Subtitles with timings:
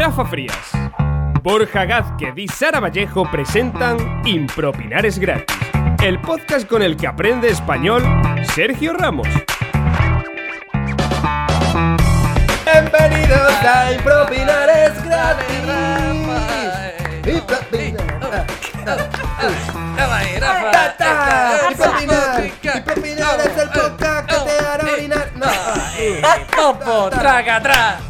[0.00, 0.70] Rafa Frías,
[1.42, 5.54] Borja Gázquez y Sara Vallejo presentan Impropinar es gratis,
[6.02, 8.02] el podcast con el que aprende español
[8.54, 9.28] Sergio Ramos.
[12.64, 15.56] Bienvenidos a Impropinar es gratis.
[17.26, 18.06] Impropinar.
[20.72, 21.58] Ta, ta.
[21.70, 22.46] Impropinar.
[22.74, 25.30] Impropinar es el podcast que te hará orinar.
[25.36, 25.46] No.
[26.56, 27.10] ¡Topo!
[27.10, 28.09] ¡Traca, atrás!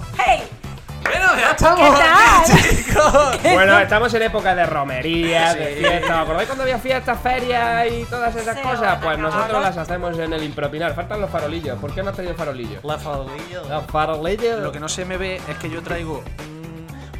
[1.60, 2.12] Estamos tal?
[2.40, 3.38] aquí, chicos.
[3.52, 6.10] Bueno, estamos en época de romería, de fiestas.
[6.10, 8.98] ¿Os acordáis cuando había fiestas, ferias y todas esas Sí, cosas?
[9.02, 10.94] Pues nosotros las hacemos en el Impropinar.
[10.94, 11.78] Faltan los farolillos.
[11.78, 12.82] ¿Por qué no has traído farolillos?
[12.84, 13.60] La farolilla.
[13.68, 14.60] Los farolillos.
[14.60, 16.22] Lo que no se me ve es que yo traigo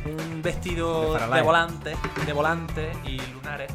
[0.06, 3.70] un, un vestido De de, volante, de volante y lunares.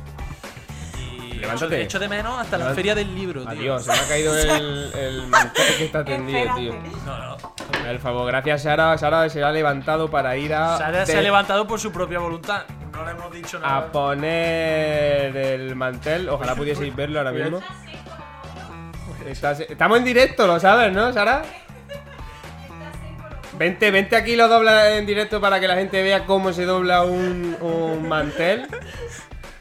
[0.97, 1.75] Y Levántate.
[1.75, 3.49] echo, echo de menos hasta la feria del libro, tío.
[3.51, 6.73] Adiós, se me ha caído el, el mantel que está tendido, tío.
[7.05, 7.37] No, no.
[7.71, 8.97] Por favor, gracias Sara.
[8.97, 10.77] Sara se ha levantado para ir a.
[10.77, 12.63] Sara se ha levantado por su propia voluntad.
[12.91, 13.91] No le hemos dicho A nada.
[13.91, 16.29] poner el mantel.
[16.29, 17.62] Ojalá pudieseis verlo ahora mismo.
[19.25, 21.41] Estamos en directo, lo sabes, ¿no, Sara?
[23.57, 27.03] Vente, vente aquí lo dobla en directo para que la gente vea cómo se dobla
[27.03, 28.68] un, un mantel.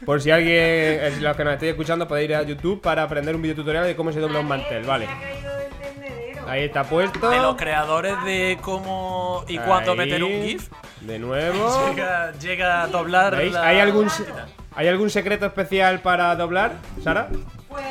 [0.05, 3.35] Por si alguien, eh, los que nos estéis escuchando, podéis ir a YouTube para aprender
[3.35, 5.07] un video tutorial de cómo se dobla un mantel, vale.
[6.47, 7.29] Ahí está puesto.
[7.29, 9.97] De los creadores de cómo y cuándo Ahí.
[9.97, 10.69] meter un GIF.
[11.01, 11.87] De nuevo.
[11.89, 13.35] Llega, llega a doblar.
[13.35, 13.53] ¿Veis?
[13.53, 14.25] la- ¿Hay algún, se-
[14.75, 17.29] ¿Hay algún secreto especial para doblar, Sara?
[17.69, 17.83] Pues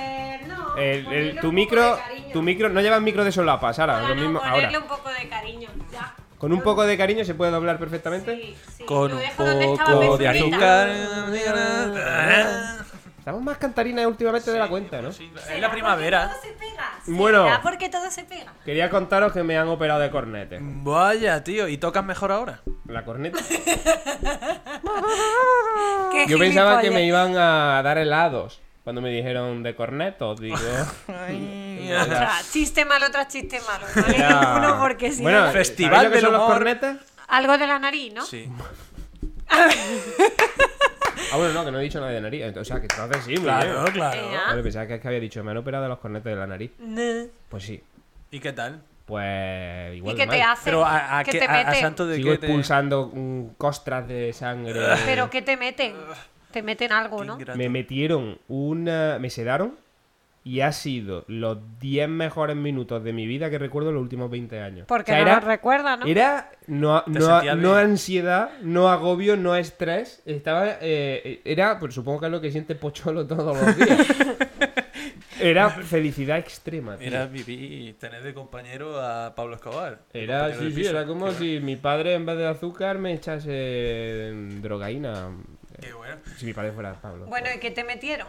[0.47, 0.77] no.
[0.77, 2.33] El- el- ponerle tu un micro, poco de cariño.
[2.33, 4.79] tu micro, no llevas micro de solapa, Sara, Ah, lo no, mismo ponerle ahora.
[4.79, 5.69] un poco de cariño.
[5.93, 6.15] Ya.
[6.39, 8.37] Con un poco de cariño se puede doblar perfectamente.
[8.37, 8.85] Sí, sí.
[8.85, 10.89] Con Lo un dejo donde estaba poco de azúcar.
[13.25, 15.11] Estamos más cantarinas últimamente de la cuenta, ¿no?
[15.11, 16.29] Sí, ¿Será es la primavera.
[16.29, 16.93] Todo se pega?
[17.07, 17.45] Bueno.
[17.45, 18.53] ¿Será porque todo se pega?
[18.67, 20.59] Quería contaros que me han operado de cornete.
[20.61, 21.67] Vaya, tío.
[21.69, 22.61] ¿Y tocas mejor ahora?
[22.87, 23.39] La corneta.
[26.13, 30.59] Qué Yo pensaba que me iban a dar helados cuando me dijeron de cornetos, digo.
[32.07, 33.87] Tras chiste malo tras chiste malo.
[33.97, 35.23] No hay Era- ninguno porque sí.
[35.23, 36.53] Bueno, Festival ¿sabéis lo que del son los humor.
[36.57, 36.97] cornetes?
[37.29, 38.23] Algo de la nariz, ¿no?
[38.27, 38.51] Sí.
[41.35, 42.57] Ah, bueno, no, que no he dicho nada de nariz.
[42.57, 43.93] O sea, que entonces sí, muy Claro, bien.
[43.93, 44.21] claro.
[44.21, 46.47] Eh, Vale, pensaba que, es que había dicho, me han operado los cornetes de la
[46.47, 46.71] nariz.
[46.79, 47.27] No.
[47.49, 47.83] Pues sí.
[48.31, 48.81] ¿Y qué tal?
[49.05, 50.51] Pues ¿Y igual qué de te mal.
[50.53, 50.63] hace?
[50.65, 52.47] Pero a, a ¿Qué qué- te a- santo de Sigo qué te...
[52.47, 54.81] expulsando mm, costras de sangre.
[55.05, 55.95] ¿Pero qué te meten?
[56.53, 57.35] Te meten algo, Qué ¿no?
[57.35, 57.59] ingrato.
[57.59, 59.19] Me metieron una.
[59.19, 59.77] Me sedaron.
[60.47, 64.31] Y ha sido los 10 mejores minutos de mi vida que recuerdo en los últimos
[64.31, 64.87] 20 años.
[64.87, 66.07] Porque O sea, no era, recuerda, ¿no?
[66.07, 70.23] Era no, no, no ansiedad, no agobio, no estrés.
[70.27, 70.69] Estaba.
[71.25, 74.07] eh, era, pues supongo que es lo que siente Pocholo todos los días.
[75.41, 76.97] era felicidad extrema.
[76.97, 77.07] tío.
[77.07, 80.01] Era vivir, tener de compañero a Pablo Escobar.
[80.13, 84.33] Era, sí, sí, era como Qué si mi padre en vez de azúcar me echase
[84.35, 85.31] mm, drogaína.
[85.81, 86.17] Qué bueno.
[86.37, 87.27] Si mi padre fuera Pablo.
[87.27, 88.29] Bueno, ¿y qué te metieron?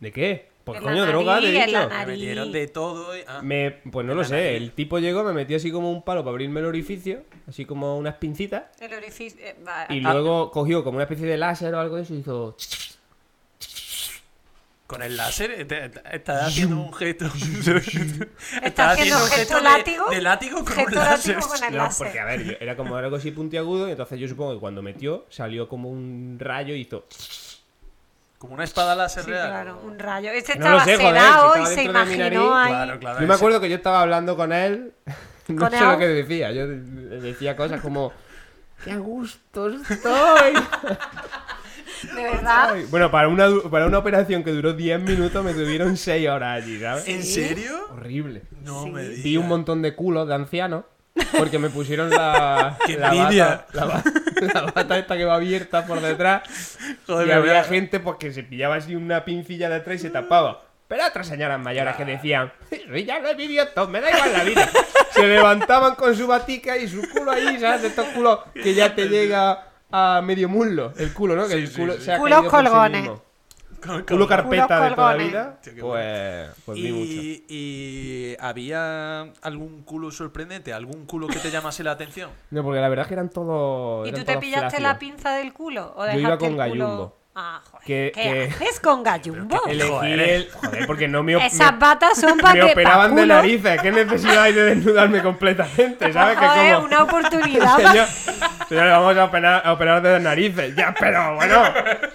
[0.00, 0.51] ¿De qué?
[0.64, 1.88] Pues En la coño, droga, nariz, en la hecho.
[1.90, 3.16] Me metieron de todo.
[3.16, 4.56] y- ah, Me, pues no lo sé, nariz.
[4.62, 7.96] el tipo llegó, me metió así como un palo para abrirme el orificio, así como
[7.98, 9.40] unas pincitas, El orificio.
[9.44, 10.12] eh, va- y Ah.
[10.12, 12.56] luego cogió como una especie de láser o algo de eso y hizo...
[14.86, 17.24] Con el láser eh, te- te- estás haciendo un gesto.
[18.62, 20.10] Estás haciendo un gesto de- látigo.
[20.10, 21.36] De, látigo con Gesto láser.
[21.36, 22.06] látigo con el No, láser.
[22.06, 25.24] porque a ver, era como algo así puntiagudo, y entonces yo supongo que cuando metió
[25.30, 27.06] salió como un rayo y hizo...
[28.42, 29.48] Como una espada láser Sí, real.
[29.50, 30.30] claro, un rayo.
[30.32, 31.02] Este No estaba sé, si se
[31.76, 32.70] de mi imaginó ahí.
[32.72, 33.20] Claro, claro.
[33.20, 34.94] Yo me acuerdo que yo estaba hablando con él,
[35.46, 35.88] no ¿Con sé él?
[35.92, 38.12] lo que decía, yo de- decía cosas como...
[38.84, 40.54] ¡Qué a gusto estoy!
[42.16, 42.74] De verdad.
[42.90, 46.80] Bueno, para una, para una operación que duró 10 minutos me tuvieron 6 horas allí,
[46.80, 47.06] ¿sabes?
[47.06, 47.78] ¿En serio?
[47.92, 48.42] Horrible.
[48.64, 49.22] No me digas.
[49.22, 50.82] Vi un montón de culos de ancianos
[51.38, 54.02] porque me pusieron la, ¡Qué la, bata, la, ba-
[54.54, 56.42] la bata esta que va abierta por detrás
[57.06, 60.10] Joder, y había gente pues, que se pillaba así una pincilla de atrás y se
[60.10, 60.62] tapaba.
[60.88, 64.32] Pero otras señoras mayores que decían, "Sí, ya lo he vivido todo, me da igual
[64.32, 64.68] la vida.
[65.12, 67.82] Se levantaban con su batica y su culo ahí, ¿sabes?
[67.82, 70.92] De estos culos que ya te llega a medio muslo.
[70.96, 71.46] El culo, ¿no?
[71.46, 72.02] Que el culo sí.
[72.02, 73.10] se ha Culos caído por sí colgones.
[74.08, 75.58] Culo carpeta de toda la vida.
[75.62, 77.12] Tío, qué Pues, pues vi mucho.
[77.12, 82.30] Y, y había algún culo sorprendente, algún culo que te llamase la atención.
[82.50, 84.06] No, porque la verdad es que eran todos.
[84.06, 84.82] ¿Y eran tú te pillaste flácidos.
[84.82, 85.92] la pinza del culo?
[85.96, 87.18] ¿O Yo iba con el culo- gallumbo.
[87.34, 87.86] Ah, joder.
[87.86, 89.62] Que- ¿Qué que- haces con gallumbo?
[89.66, 90.20] Elegí Joder.
[90.20, 90.50] el.
[90.50, 93.34] Joder, porque no me, Esas batas son para me operaban pa' de culo.
[93.36, 93.80] narices.
[93.80, 96.12] ¿Qué necesidad hay de desnudarme completamente?
[96.12, 96.36] ¿Sabes?
[96.36, 96.84] Joder, que como.
[96.86, 97.78] una oportunidad.
[98.74, 100.74] le vamos a operar, a operar de las narices.
[100.76, 101.62] Ya, pero bueno,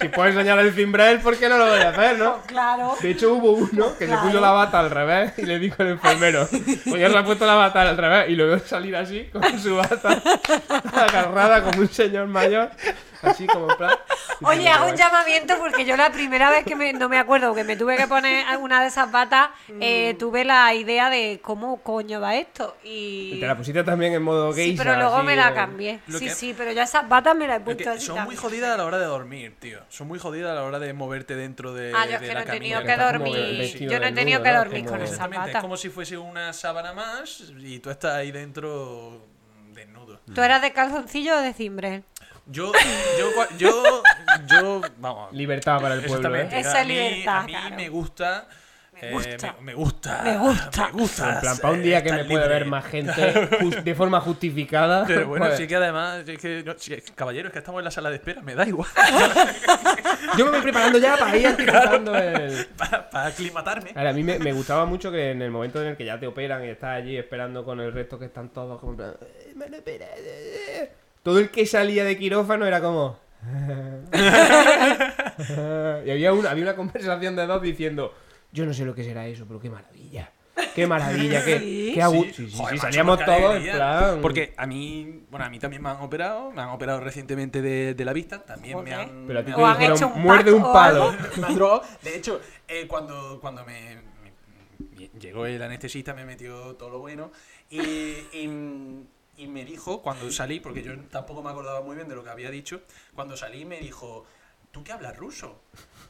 [0.01, 2.42] si puedo enseñar el cimbrel, ¿por qué no lo voy a hacer, no?
[2.48, 2.95] Claro.
[3.01, 4.21] De hecho, hubo uno que Claro.
[4.21, 7.24] se puso la bata al revés y le dijo el enfermero: Pues ya se ha
[7.25, 8.30] puesto la bata al revés.
[8.30, 10.21] Y lo veo salir así, con su bata
[10.94, 12.69] agarrada como un señor mayor,
[13.21, 13.92] así como en plan.
[14.42, 17.63] Oye, hago un llamamiento porque yo la primera vez que me, no me acuerdo que
[17.63, 19.50] me tuve que poner alguna de esas batas,
[19.80, 22.75] eh, tuve la idea de cómo coño va esto.
[22.83, 23.39] Y Y.
[23.39, 24.83] te la pusiste también en modo Sí, geisha.
[24.83, 26.00] pero luego así me la cambié.
[26.07, 28.36] Sí, que- sí, pero ya esas batas me las he Es puesto así son muy
[28.36, 29.80] jodidas a la hora de dormir, tío.
[29.90, 32.34] Son muy jodidas a la hora de moverte dentro de, Ah, yo es que la
[32.34, 33.78] no he tenido que dormir.
[33.80, 36.94] Yo no he tenido que dormir con esas Exactamente, es como si fuese una sábana
[36.94, 39.26] más y tú estás ahí dentro
[39.74, 40.20] desnudo.
[40.34, 42.04] ¿Tú eras de calzoncillo o de cimbre?
[42.50, 42.72] Yo,
[43.20, 44.04] yo, yo,
[44.48, 45.34] yo, vamos.
[45.34, 46.16] Libertad para el pueblo.
[46.18, 46.56] Exactamente.
[46.56, 46.60] ¿eh?
[46.62, 47.76] Esa a mí, libertad, a mí claro.
[47.76, 48.48] me gusta.
[49.02, 49.56] Me eh, gusta.
[49.60, 50.22] me, me gusta.
[50.24, 50.86] Me gusta.
[50.88, 51.34] Me gusta.
[51.36, 52.48] En plan, para un día que me puede libre.
[52.48, 53.22] ver más gente
[53.84, 55.06] de forma justificada.
[55.06, 57.86] Pero bueno, pues, sí que además, es que, no, sí, caballero, es que estamos en
[57.86, 58.90] la sala de espera, me da igual.
[60.38, 62.66] Yo me voy preparando ya para ir anticipando el.
[62.78, 63.92] para, para aclimatarme.
[63.96, 66.20] Ahora, a mí me, me gustaba mucho que en el momento en el que ya
[66.20, 69.14] te operan y estás allí esperando con el resto que están todos como en plan.
[69.22, 70.92] "Eh, me eh".
[71.22, 73.20] Todo el que salía de quirófano era como.
[76.06, 78.14] y había una, había una conversación de dos diciendo:
[78.57, 80.31] Yo no sé lo que será eso, pero qué maravilla.
[80.74, 81.92] Qué maravilla, qué, Sí.
[81.94, 82.33] qué agu- Sí.
[82.33, 84.19] Sí, sí, Joder, sí, macho, salíamos todos en plan.
[84.24, 87.94] Porque a mí, bueno, a mí también me han operado, me han operado recientemente de,
[87.94, 89.25] de la vista, también me han...
[89.27, 91.12] Pero a ti te ¿O han dijeron: hecho un muerde un palo.
[92.04, 97.31] De hecho, eh, cuando, cuando me, me- llegó el anestesista, me metió todo lo bueno
[97.69, 99.06] y, y-
[99.38, 102.31] y me dijo, cuando salí, porque yo tampoco me acordaba muy bien de lo que
[102.31, 102.81] había dicho,
[103.13, 104.25] cuando salí me dijo,
[104.77, 105.62] ¿tú qué hablas ruso?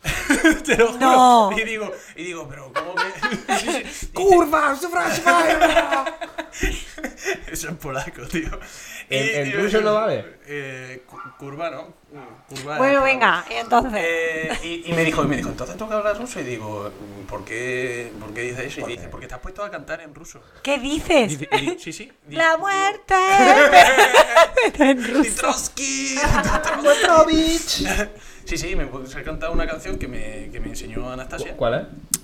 [0.65, 0.99] Te lo juro.
[0.99, 1.49] No.
[1.57, 3.85] Y digo, y digo, pero ¿cómo que...?
[4.13, 4.75] ¡Kurwa!
[4.75, 5.21] ¡Sufrage
[7.51, 8.49] Eso en polaco, tío.
[9.09, 10.37] ¿En- ruso no vale?
[10.45, 11.93] Eh, cu- curva, ¿no?
[12.49, 12.77] Curva.
[12.77, 14.01] Bueno, venga, entonces.
[14.03, 16.39] eh, y, y me dijo, y me dijo, entonces tengo que hablar ruso.
[16.41, 16.91] Y digo,
[17.27, 18.81] ¿por qué, ¿por qué dice eso?
[18.81, 20.41] Y dice, porque te has puesto a cantar en ruso.
[20.61, 21.39] ¿Qué dices?
[21.39, 22.11] Dice- y di- sí, sí.
[22.29, 23.15] ¡La muerte!
[24.79, 25.31] en ruso.
[25.37, 26.15] ¡Trotsky!
[28.47, 31.57] Sí, sí, me puse a cantar una canción que me, que me enseñó Anastasia.
[31.57, 31.81] ¿Cuál es?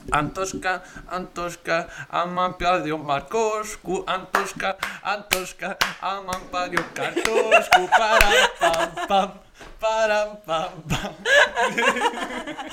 [0.09, 9.31] Antoska, Antoska, aman padio Marcoscu, Antoska, Antoska, aman padio Kartosku, para pam pam,
[9.79, 11.13] para pam pam.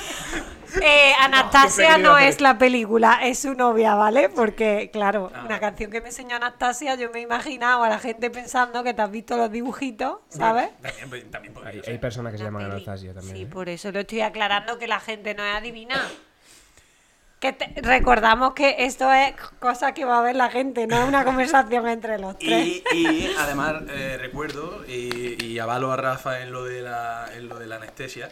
[0.82, 4.28] Eh, Anastasia no es la película, es su novia, ¿vale?
[4.28, 5.42] Porque, claro, Ah.
[5.44, 8.94] una canción que me enseñó Anastasia, yo me he imaginado a la gente pensando que
[8.94, 10.70] te has visto los dibujitos, ¿sabes?
[11.00, 11.90] También, también podría Hay, ser.
[11.94, 12.74] hay personas que se llaman peli.
[12.74, 13.36] Anastasia también.
[13.36, 13.46] Sí, ¿eh?
[13.46, 16.08] por eso lo estoy aclarando que la gente no es adivinada.
[17.40, 21.08] Que te- recordamos que esto es cosa que va a ver la gente, no es
[21.08, 22.66] una conversación entre los tres.
[22.66, 27.48] Y, y además eh, recuerdo, y, y avalo a Rafa en lo de la, en
[27.48, 28.28] lo de la anestesia,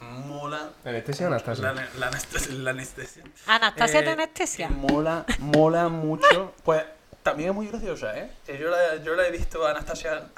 [0.00, 0.70] mola.
[0.84, 1.72] ¿Anestesia o Anastasia?
[1.72, 2.54] La, la anestesia.
[2.54, 3.22] la anestesia.
[3.48, 4.68] Anastasia Eh, de anestesia.
[4.68, 6.54] Mola, mola mucho.
[6.62, 6.84] Pues
[7.24, 8.30] también es muy graciosa, ¿eh?
[8.46, 10.28] Que Yo la, yo la he visto a Anastasia.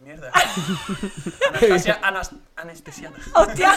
[0.00, 0.30] Mierda.
[1.48, 3.16] Anastasia anas- anestesiada.
[3.34, 3.72] ¡Hostia!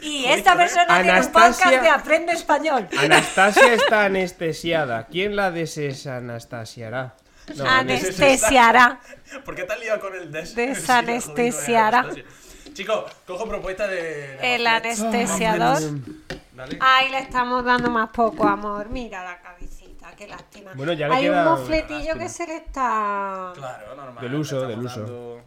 [0.00, 2.88] Y esta persona tiene un Anastasia- podcast de Aprende Español.
[2.98, 5.06] Anastasia está anestesiada.
[5.06, 7.14] ¿Quién la desanestasiará?
[7.56, 9.00] No, Anestesiará.
[9.44, 10.54] ¿Por qué te has liado con el des?
[10.54, 12.06] Desanestesiará.
[12.72, 14.54] Chicos, cojo propuesta de.
[14.54, 15.80] El anestesiador.
[16.52, 16.78] Dale.
[16.80, 18.88] Ay, le estamos dando más poco amor.
[18.90, 19.61] Mira la cabecita,
[20.24, 20.70] qué lástima.
[20.74, 23.52] Bueno, ya le Hay queda un mofletillo que se le está.
[23.54, 24.22] Claro, normal.
[24.22, 25.00] Del uso, del uso.
[25.00, 25.42] dando-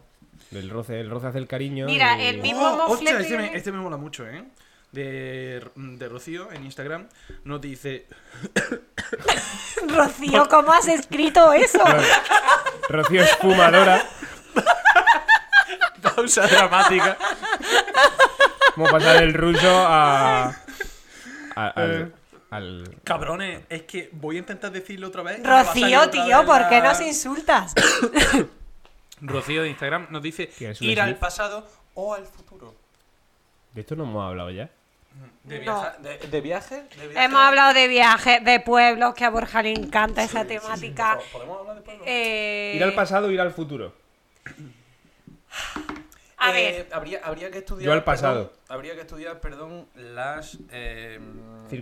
[0.52, 1.86] El roce, el roce hace el cariño.
[1.86, 3.18] Mira, y- el mismo Oh, mofletillo.
[3.18, 4.44] hostia, este me, este me mola mucho, ¿eh?
[4.92, 7.08] De, de Rocío en Instagram
[7.44, 8.06] nos dice
[9.88, 11.80] Rocío, ¿cómo has escrito eso?
[12.88, 14.02] Rocío es fumadora.
[16.02, 17.18] pausa dramática
[18.74, 20.54] Como pasar el ruso a.
[21.56, 22.10] a- Eh.
[22.50, 26.68] Al, cabrones es que voy a intentar decirlo otra vez Rocío, otra tío, vez ¿por
[26.68, 27.74] qué nos insultas?
[29.20, 32.74] Rocío de Instagram nos dice ¿Qué es un ir al pasado o al futuro
[33.72, 34.70] De esto no hemos hablado ya.
[35.44, 35.80] de, No.
[35.80, 37.24] viaja- de, de viaje, de viaje.
[37.24, 41.18] Hemos hablado de viajes, de pueblos, que a Borja le encanta esa temática.
[41.32, 42.04] podemos hablar de pueblo?
[42.06, 43.94] Eh, Ir al pasado o ir al futuro.
[46.46, 48.48] a Eh, ver, habría, habría que estudiar Yo al pasado.
[48.50, 51.18] perdón, habría que estudiar perdón las eh,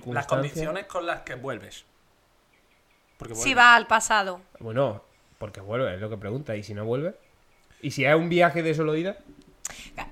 [0.07, 1.85] las condiciones con las que vuelves
[3.17, 3.59] porque si vuelves.
[3.59, 4.41] va al pasado.
[4.59, 5.03] Bueno,
[5.39, 6.57] porque vuelve, es lo que pregunta.
[6.57, 7.15] ¿Y si no vuelve?
[7.81, 9.17] ¿Y si es un viaje de solo ida?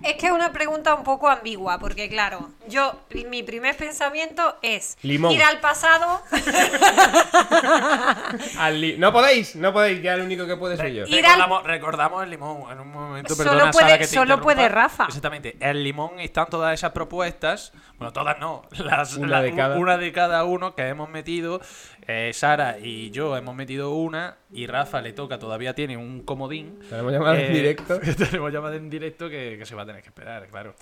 [0.03, 4.97] Es que es una pregunta un poco ambigua, porque claro, yo, mi primer pensamiento es
[5.03, 5.33] Limón.
[5.33, 6.23] ir al pasado,
[8.59, 11.05] Al li- No podéis, no podéis, ya el único que puede soy yo.
[11.07, 13.35] Ir al- recordamos, recordamos el limón en un momento.
[13.35, 15.05] Solo perdona, puede- Sara, que te solo puede Rafa.
[15.07, 15.57] Exactamente.
[15.61, 17.73] El limón están todas esas propuestas.
[17.99, 18.63] Bueno, todas no.
[18.73, 19.77] Las, Una la- de cada.
[19.77, 21.61] una de cada uno que hemos metido.
[22.07, 24.37] Eh, Sara y yo hemos metido una.
[24.53, 26.79] Y Rafa le toca, todavía tiene un comodín.
[26.91, 28.01] Tenemos llamada en Eh, directo.
[28.19, 30.75] tenemos llamada en directo que, que se va a tener que esperar, claro.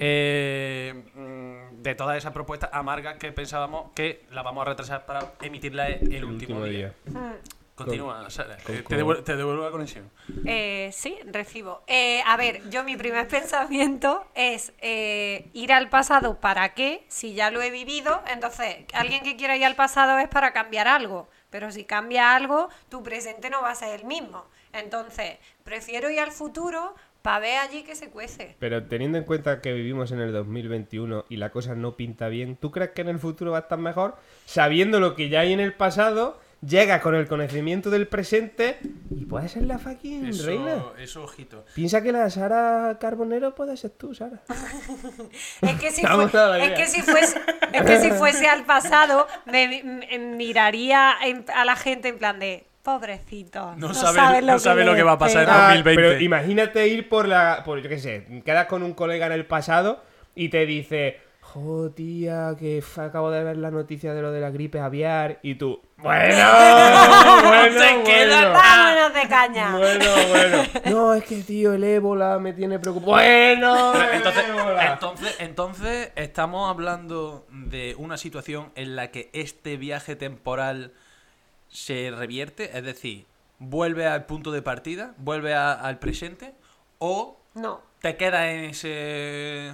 [0.00, 5.32] Eh, mm, de todas esas propuestas amargas que pensábamos que las vamos a retrasar para
[5.42, 6.92] emitirla el, El último, día.
[7.74, 8.56] Continúa, Sara.
[8.64, 10.10] con- Eh, te, devuelvo, te devuelvo la conexión.
[10.46, 11.82] Eh, sí, recibo.
[11.88, 17.34] Eh, a ver, yo mi primer pensamiento es eh, ir al pasado para qué, si
[17.34, 21.28] ya lo he vivido, entonces alguien que quiera ir al pasado es para cambiar algo,
[21.50, 24.44] pero si cambia algo, tu presente no va a ser el mismo.
[24.72, 28.54] Entonces, prefiero ir al futuro para ver allí que se cuece.
[28.58, 32.56] Pero teniendo en cuenta que vivimos en el 2021 y la cosa no pinta bien,
[32.56, 34.16] ¿tú crees que en el futuro va a estar mejor?
[34.46, 38.78] Sabiendo lo que ya hay en el pasado, llega con el conocimiento del presente
[39.10, 40.84] y puede ser la fucking Eso, reina.
[40.98, 41.64] eso, ojito.
[41.74, 44.42] Piensa que la Sara Carbonero puede ser tú, Sara.
[45.62, 46.24] Es que si, fue-
[46.60, 47.40] es que si fuese,
[47.72, 52.38] es que si fuese al pasado, me, me- miraría en- a la gente en plan
[52.38, 53.74] de pobrecito.
[53.76, 55.66] No No, sabe- sabe no sabe le lo que va a pasar en espera".
[55.68, 56.02] Ah, 2020.
[56.10, 57.62] Pero imagínate ir por la.
[57.64, 60.02] Por, yo qué sé, quedas con un colega en el pasado
[60.34, 61.20] y te dice.
[61.54, 65.38] Jo, tía, que acabo de ver la noticia de lo de la gripe aviar.
[65.42, 65.80] Y tú.
[65.98, 66.36] Bueno,
[67.44, 69.10] bueno, Se queda bueno.
[69.10, 69.76] De caña.
[69.76, 70.62] Bueno, bueno.
[70.90, 73.12] No, es que, tío, el ébola me tiene preocupado.
[73.12, 74.92] Bueno, Pero entonces, ébola.
[74.92, 80.92] entonces, entonces, estamos hablando de una situación en la que este viaje temporal
[81.68, 83.26] se revierte, es decir,
[83.60, 86.52] vuelve al punto de partida, vuelve a- al presente,
[86.98, 87.80] o No.
[88.00, 89.72] te queda en ese.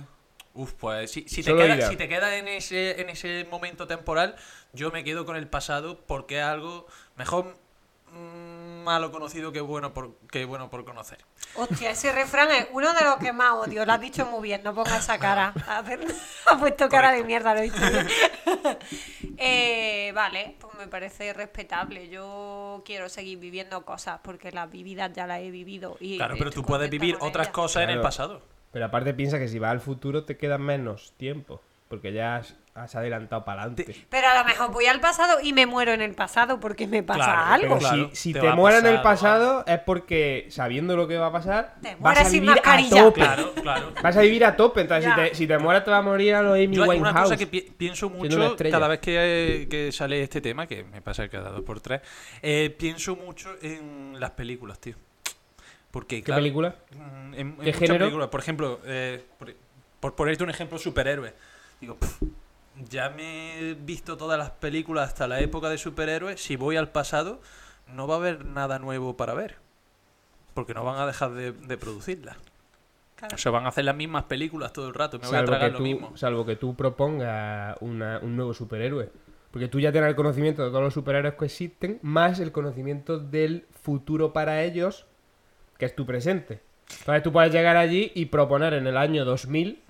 [0.55, 4.35] Uf, pues si, si, te, queda, si te queda en ese, en ese momento temporal,
[4.73, 7.57] yo me quedo con el pasado porque es algo mejor
[8.13, 11.19] mm, malo conocido que bueno por, que bueno por conocer.
[11.55, 13.87] Hostia, ese refrán es uno de los que más odio.
[13.87, 15.53] Lo has dicho muy bien, no ponga esa cara.
[15.69, 16.01] A ver,
[16.47, 17.77] ha puesto cara de mierda, lo he dicho.
[19.43, 22.11] Eh, vale, pues me parece respetable.
[22.11, 25.97] Yo quiero seguir viviendo cosas porque las vividas ya las he vivido.
[25.99, 27.55] Y Claro, pero tú puedes vivir otras ellas.
[27.55, 28.43] cosas en el pasado.
[28.73, 31.61] Pero aparte piensa que si vas al futuro te queda menos tiempo.
[31.89, 34.07] Porque ya has, has adelantado para adelante.
[34.09, 37.03] Pero a lo mejor voy al pasado y me muero en el pasado porque me
[37.03, 37.67] pasa Claro, algo.
[37.67, 41.27] Pero Claro, si, si te mueres en el pasado es porque sabiendo lo que va
[41.27, 43.21] a pasar, Te vas a sin vivir a tope.
[43.23, 43.93] Claro, claro.
[44.01, 44.83] Vas a vivir a tope.
[44.83, 46.91] Entonces, si te, si te mueres, te va a morir a los Amy Yo hay
[46.91, 47.11] Winehouse.
[47.13, 51.03] una cosa que pi- pienso mucho cada vez que, que sale este tema, que me
[51.03, 52.03] pasa cada dos por tres,
[52.41, 54.95] eh, pienso mucho en las películas, tío.
[55.91, 56.77] Porque, ¿Qué claro, película?
[56.97, 57.99] mm, En, en ¿Qué género?
[58.05, 59.55] películas, por ejemplo, eh, por,
[60.01, 61.35] por ponerte un ejemplo, superhéroes.
[61.81, 62.23] Digo, "Pff,
[62.89, 66.41] ya me he visto todas las películas hasta la época de superhéroes.
[66.43, 67.41] Si voy al pasado,
[67.89, 69.57] no va a haber nada nuevo para ver.
[70.55, 72.37] Porque no van a dejar de, de producirlas.
[73.17, 73.35] Claro.
[73.35, 75.19] O sea, van a hacer las mismas películas todo el rato.
[75.19, 76.17] Me voy a Salvo tragar que, lo tú, mismo.
[76.17, 79.11] salvo que tú propongas una- un nuevo superhéroe.
[79.51, 83.19] Porque tú ya tienes el conocimiento de todos los superhéroes que existen, más el conocimiento
[83.19, 85.07] del futuro para ellos,
[85.81, 86.61] que es tu presente.
[87.01, 89.83] Entonces tú puedes llegar allí y proponer en el año 2000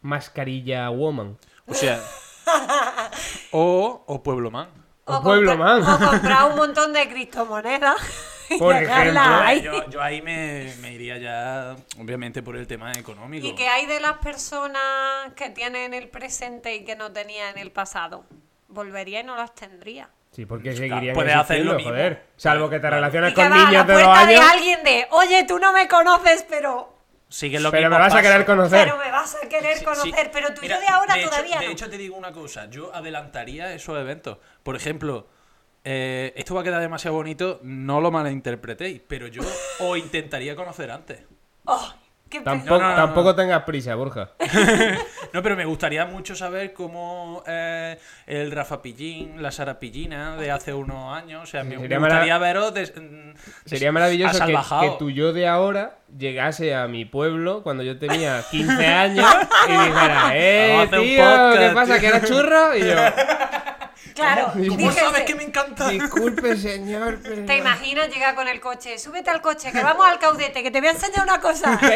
[0.00, 1.36] Mascarilla Woman.
[1.66, 2.00] O sea.
[3.52, 4.68] o, o Pueblo Man.
[5.04, 5.82] O Pueblo compra- Man.
[5.82, 7.96] O comprar un montón de criptomonedas.
[8.50, 9.20] y Por ejemplo.
[9.20, 9.62] ahí.
[9.62, 13.46] Yo, yo ahí me, me iría ya, obviamente, por el tema económico.
[13.46, 17.58] ¿Y qué hay de las personas que tienen el presente y que no tenía en
[17.58, 18.24] el pasado?
[18.68, 20.10] Volvería y no las tendría.
[20.30, 21.90] Sí, porque seguirían puedes hacer lo mismo.
[21.90, 22.24] joder.
[22.36, 25.44] Salvo que te relaciones Y con la niños de dos de años, alguien de, oye,
[25.48, 26.94] tú no me conoces, pero,
[27.28, 28.84] Sigue lo pero me vas a querer conocer.
[28.86, 30.30] pero me vas a querer conocer, sí.
[30.32, 31.72] pero tú y yo de ahora de hecho- todavía De no.
[31.72, 32.70] hecho, te digo una cosa.
[32.70, 34.38] Yo adelantaría esos eventos.
[34.62, 35.26] Por ejemplo,
[35.84, 37.60] eh, esto va a quedar demasiado bonito.
[37.62, 39.02] No lo malinterpretéis.
[39.08, 39.42] Pero yo
[39.80, 41.20] os intentaría conocer antes.
[41.64, 41.92] Oh,
[42.44, 43.34] Tampoco, No, no, no, tampoco no.
[43.34, 44.30] tengas prisa, Borja.
[45.32, 50.50] No, pero me gustaría mucho saber cómo eh, el Rafa Pillín, la Sara Pillina de
[50.50, 51.42] hace unos años.
[51.42, 52.72] O sea, me, gustaría veros.
[52.72, 52.94] des-
[53.66, 58.42] Sería maravilloso que, que tu yo de ahora llegase a mi pueblo cuando yo tenía
[58.50, 59.26] 15 años
[59.68, 61.22] y dijera, ¡eh, tío!
[61.22, 61.92] podcast, ¿Qué pasa?
[61.92, 62.00] tío".
[62.00, 62.76] ¿Que era churro?
[62.76, 62.94] Y yo,
[64.18, 65.88] Claro, ¿Cómo dijese, sabes que me encanta?
[65.88, 67.46] disculpe, señor, pero...
[67.46, 70.80] Te imaginas llegar con el coche, súbete al coche, que vamos al caudete, que te
[70.80, 71.78] voy a enseñar una cosa.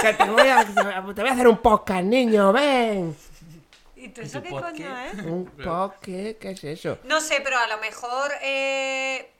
[0.00, 3.14] Que te voy, a, te voy a hacer un podcast, niño, ven.
[3.96, 5.22] ¿Y tú eso qué coño, eh?
[5.26, 6.00] ¿Un podcast?
[6.00, 6.98] ¿Qué es eso?
[7.04, 9.30] No sé, pero a lo mejor eh,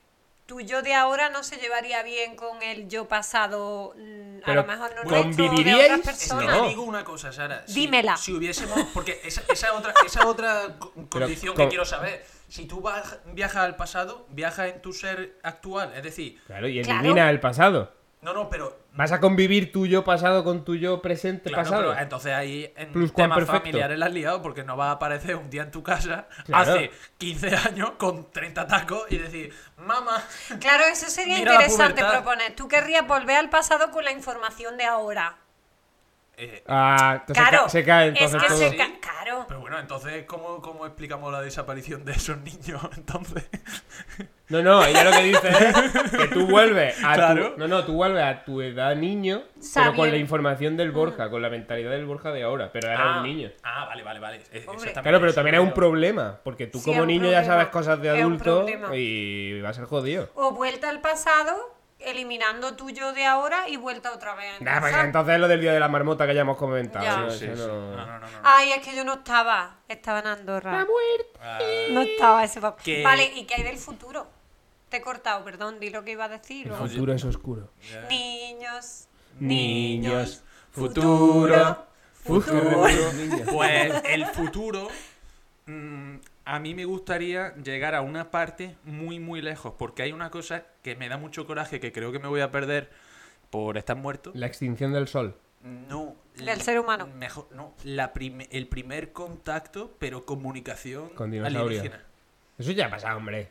[0.51, 4.61] tu yo de ahora no se llevaría bien con el yo pasado, mm, a Pero
[4.63, 5.37] lo mejor no ¿conviviríais?
[5.37, 6.03] nuestro, de otras No.
[6.03, 6.61] personas.
[6.61, 7.63] Te digo una cosa, Sara.
[7.65, 8.17] Si- Dímela.
[8.17, 8.77] Si, hubiésemos.
[8.93, 12.25] Porque esa, esa otra, esa otra co- condición con- que quiero saber.
[12.49, 15.93] Si tú vas- viajas al pasado, viajas en tu ser actual.
[15.95, 16.99] Es decir, Claro, y Claro.
[16.99, 17.93] elimina el pasado.
[18.21, 18.77] No, no, pero.
[18.93, 21.89] ¿Vas a convivir tu yo pasado con tu yo presente Claro, pasado?
[21.89, 23.59] pero entonces ahí en Plus temas perfecto.
[23.59, 26.73] familiares la has liado porque no vas a aparecer un día en tu casa Claro.
[26.73, 30.23] hace 15 años con 30 tacos y decir, mamá,
[30.59, 32.55] Claro, eso sería interesante proponer.
[32.55, 35.37] Tú querrías volver al pasado con la información de ahora.
[36.37, 38.57] eh, Ah, entonces Claro, ca- se cae entonces es que todo.
[38.57, 38.77] se ¿Sí?
[38.77, 38.99] ca-
[39.31, 39.45] Claro.
[39.47, 42.81] pero bueno, entonces, ¿cómo, ¿cómo explicamos la desaparición de esos niños?
[42.97, 43.47] Entonces,
[44.49, 47.53] No, no, ella lo que dice es que tú vuelves a Claro.
[47.53, 47.59] tu...
[47.59, 51.41] No, no, tú vuelves a tu edad niño, pero con la información del Borja, con
[51.41, 53.49] la mentalidad del Borja de ahora, pero era ah, un niño.
[53.63, 54.41] Ah, vale, vale, vale.
[55.01, 58.09] Claro, pero también es un problema, porque tú Sí, como niño ya sabes cosas de
[58.09, 60.29] adulto y va a ser jodido.
[60.35, 61.53] O vuelta al pasado,
[62.05, 64.59] eliminando tu yo de ahora y vuelta otra vez.
[64.61, 67.03] Nah, pues entonces lo del día de la marmota que ya hemos comentado.
[67.05, 67.17] Ya.
[67.17, 67.31] ¿no?
[67.31, 67.67] Sí, Eso sí.
[67.71, 68.39] no- No, no, no, no.
[68.43, 69.77] Ay, es que yo no estaba.
[69.87, 70.85] Estaba en Andorra.
[71.41, 71.59] Ah,
[71.91, 73.03] No estaba ese papel.
[73.03, 74.27] Vale, ¿y qué hay del futuro?
[74.89, 76.67] Te he cortado, perdón, di lo que iba a decir.
[76.67, 77.69] El futuro es oscuro.
[78.09, 79.07] Niños.
[79.39, 81.87] Niños, futuro,
[82.23, 82.83] futuro.
[83.51, 84.87] Pues el futuro,
[85.65, 90.29] mm, a mí me gustaría llegar a una parte muy, muy lejos, porque hay una
[90.31, 92.89] cosa que me da mucho coraje, que creo que me voy a perder
[93.49, 94.31] por estar muerto.
[94.33, 95.35] La extinción del sol.
[95.63, 96.15] No.
[96.35, 97.07] Del la- ser humano.
[97.07, 97.73] Mejor, no.
[97.83, 98.11] La
[98.49, 101.81] el primer contacto, pero comunicación Con dinosaurios.
[101.81, 102.03] alienígena.
[102.57, 103.49] Eso ya ha pasado, hombre.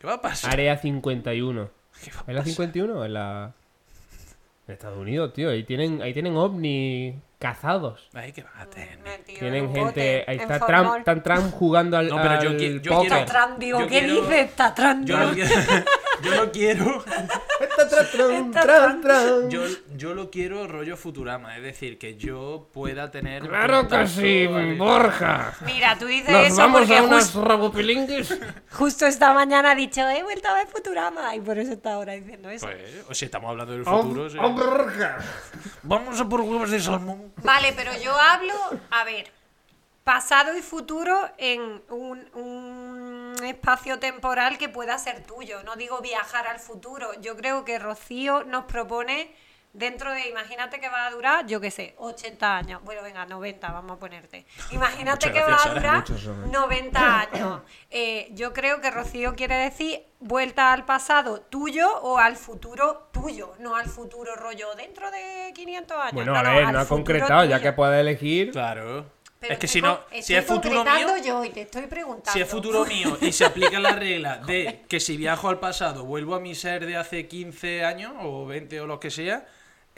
[0.00, 0.52] ¿Qué va a pasar?
[0.52, 1.70] Área 51.
[2.04, 2.44] ¿Qué va a ¿Es la pasar?
[2.46, 3.54] 51 o en la.
[4.66, 5.50] En Estados Unidos, tío.
[5.50, 8.08] Ahí tienen, ahí tienen ovnis cazados.
[8.14, 8.98] Ay, ¿qué va a tener?
[9.24, 9.80] Tienen gente.
[9.80, 10.58] bote, Ahí está.
[10.66, 12.08] Trump, están Trump jugando al.
[12.08, 13.08] No, pero yo al qui- yo póker.
[13.10, 14.56] quiero- Tatran, digo, Yo ¿qué quiero- dices?
[14.56, 15.50] Tatran, Yo no quiero.
[16.22, 17.04] Yo no quiero.
[19.48, 19.62] Yo,
[19.96, 23.42] yo lo quiero rollo Futurama, es decir, que yo pueda tener.
[23.48, 24.46] Claro que sí.
[24.76, 25.54] Borja.
[25.64, 28.38] Mira, tú dices Nos eso vamos porque a unas jus- rabopilinguis.
[28.72, 31.34] justo esta mañana ha dicho, he vuelto a ver Futurama.
[31.36, 32.66] Y por eso está ahora diciendo eso.
[32.66, 34.28] Pues, o si estamos hablando del futuro.
[34.30, 34.38] sí.
[34.38, 35.18] Borja.
[35.82, 37.32] Vamos a por huevos de salmón.
[37.42, 38.54] Vale, pero yo hablo,
[38.90, 39.30] a ver,
[40.04, 42.87] pasado y futuro en un, un
[43.48, 45.62] espacio temporal que pueda ser tuyo.
[45.64, 47.10] No digo viajar al futuro.
[47.20, 49.30] Yo creo que Rocío nos propone
[49.72, 52.82] dentro de, imagínate que va a durar, yo qué sé, 80 años.
[52.84, 54.46] Bueno, venga, 90, vamos a ponerte.
[54.72, 56.00] Imagínate que gracias, va a Sara.
[56.02, 56.50] durar son.
[56.52, 57.62] 90 años.
[57.90, 63.54] Eh, yo creo que Rocío quiere decir vuelta al pasado tuyo o al futuro tuyo,
[63.60, 66.12] no al futuro rollo dentro de 500 años.
[66.12, 68.50] Bueno, no, a ver, no ha concretado, ya que puede elegir.
[68.52, 69.06] Claro.
[69.40, 71.16] Pero es que si no, si es futuro mío.
[71.24, 72.32] yo y te estoy preguntando.
[72.32, 76.04] Si es futuro mío y se aplica la regla de que si viajo al pasado
[76.04, 79.46] vuelvo a mi ser de hace 15 años o 20 o lo que sea,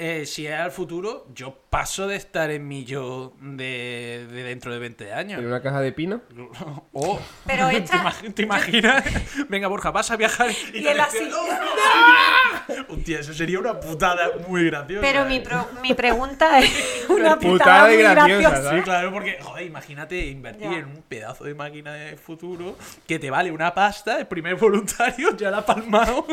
[0.02, 4.72] eh, si es al futuro, yo paso de estar en mi yo de, de dentro
[4.72, 5.38] de 20 años.
[5.38, 6.22] En una caja de pino.
[6.92, 9.04] O, Pero ¿te, esta- imag- te imaginas?
[9.48, 11.18] Venga, Borja, vas a viajar y, Y te así.
[11.18, 12.86] despiertas.
[12.88, 15.00] Hostia, eso sería una putada muy graciosa.
[15.00, 15.28] Pero ¿eh?
[15.28, 16.70] mi, pro- mi pregunta es
[17.08, 18.62] una Putada putada muy graciosa, graciosa.
[18.62, 18.78] ¿sabes?
[18.80, 20.78] Sí, claro, porque, joder, imagínate invertir Ya.
[20.78, 25.36] en un pedazo de máquina de futuro que te vale una pasta, el primer voluntario
[25.36, 26.26] ya la ha palmado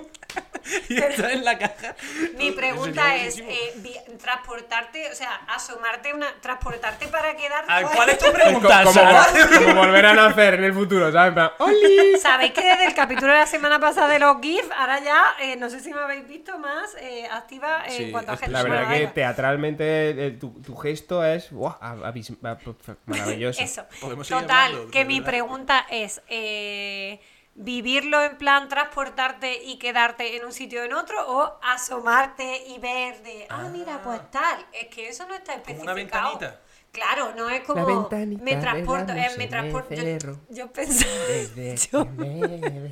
[0.90, 1.96] y está en la caja.
[2.38, 3.74] Mi pregunta es eh,
[4.22, 7.72] transportarte, o sea, asomarte una, transportarte para quedarte.
[7.72, 9.26] Ah, ¿Cuál es tu Co- pregunta, como, Sara?
[9.58, 11.30] como volver a nacer en el futuro, ¿sabes?
[11.30, 12.18] En plan, ¡Oli!
[12.22, 15.56] Sabéis que desde el capítulo de la semana pasada de los GIF, ahora ya, eh,
[15.56, 18.52] no sé si me habéis visto más eh, activa eh, Sí, en cuanto a gente.
[18.52, 21.50] La verdad que teatralmente eh, tu, tu gesto es
[23.06, 23.62] maravilloso.
[23.62, 23.86] Eso.
[24.02, 27.20] Podemos Total, que mi pregunta es, eh,
[27.60, 32.78] ¿vivirlo en plan transportarte y quedarte en un sitio o en otro o asomarte y
[32.80, 34.66] ver de, ah, mira, pues tal?
[34.72, 36.30] Es que eso no está Como especificado.
[36.30, 36.62] una ventanita.
[36.92, 39.94] Claro, no es como ventanita me transporto, eh, me transporto.
[39.94, 40.04] Yo,
[40.50, 42.90] yo pensaba, Desde yo- que.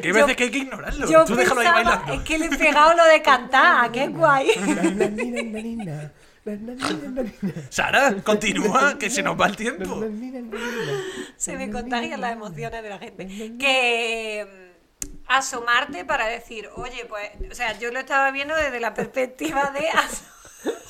[0.00, 1.10] Que veces que hay que ignorarlo.
[1.10, 2.12] yo Tú déjalo ahí bailando.
[2.12, 4.50] es que le he pegado lo de cantar, qué guay.
[7.70, 10.02] Sara, continúa, que se nos va el tiempo.
[11.36, 13.26] Se me contagian las emociones de la gente.
[13.58, 14.46] Que
[15.04, 19.70] mm, asomarte para decir, oye, pues, o sea, yo lo estaba viendo desde la perspectiva
[19.70, 20.24] de as-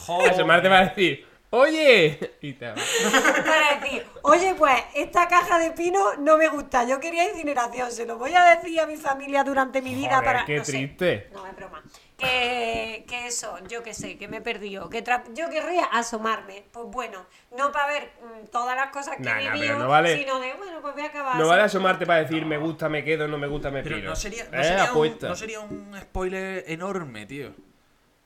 [0.06, 0.30] Joder.
[0.32, 2.36] Asomarte va a decir, Oye.
[2.40, 2.66] Y te.
[3.44, 8.06] Para decir, oye, pues esta caja de pino no me gusta, yo quería incineración, se
[8.06, 10.44] lo voy a decir a mi familia durante mi vida Joder, para.
[10.44, 10.70] qué no sé.
[10.72, 11.28] triste.
[11.32, 11.82] No, es broma.
[12.20, 14.88] Que, que eso, yo qué sé, que me he perdido.
[14.90, 15.02] Que
[15.34, 16.64] yo querría asomarme.
[16.70, 19.88] Pues bueno, no para ver mm, todas las cosas que Nah, he vivido, pero no
[19.88, 21.36] vale- sino de, bueno, pues voy a acabar.
[21.36, 24.10] No vale asomarte para decir me gusta, me quedo, no me gusta, me Pero piro.
[24.10, 25.28] no sería, no, Eh, sería un, apuesta.
[25.28, 27.52] no sería un spoiler enorme, tío.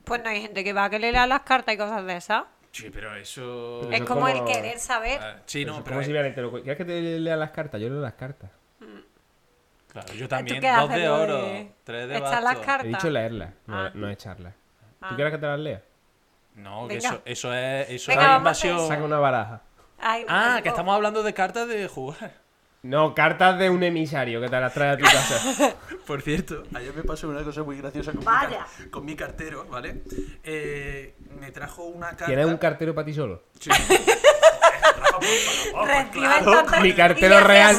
[0.04, 2.16] Pues no hay gente que va a que le lea las cartas y cosas de
[2.16, 2.44] esas.
[2.72, 3.88] Sí, pero eso.
[3.92, 5.20] Es como es el querer saber.
[5.22, 6.02] Ah, sí, no, es pero.
[6.02, 7.80] si te lo ¿Quieres que te lea las cartas?
[7.80, 8.50] Yo leo las cartas.
[9.94, 10.61] Claro, yo ¿Tú también.
[10.61, 12.66] qué Dos de oro, de tres de echar las bastos.
[12.66, 12.85] cartas?
[12.85, 13.90] He dicho leerlas, no, Ah.
[13.94, 14.52] no echarlas.
[15.00, 15.09] Ah.
[15.09, 15.83] ¿Tú quieres que te las lea?
[16.57, 18.87] No, que eso, eso es, eso Venga, es invasión.
[18.88, 19.62] Saca una baraja.
[20.00, 22.33] Ay, Ah, que estamos hablando de cartas de jugar.
[22.83, 25.74] No, cartas de un emisario que te las trae a tu casa.
[26.07, 28.66] Por cierto, ayer me pasó una cosa muy graciosa con, mi, Vaya.
[28.76, 30.02] car- con mi cartero, ¿vale?
[30.42, 32.26] Eh, me trajo una carta.
[32.26, 33.44] ¿Tienes un cartero para ti solo?
[33.61, 33.70] Sí.
[35.16, 36.52] Pues Recibe claro.
[36.52, 37.78] tantas- Mi cartero real.